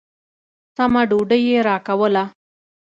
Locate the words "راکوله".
1.69-2.23